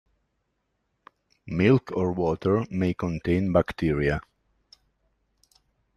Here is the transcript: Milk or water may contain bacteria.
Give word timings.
Milk 1.45 1.91
or 1.91 2.11
water 2.11 2.65
may 2.71 2.91
contain 2.95 3.51
bacteria. 3.53 4.19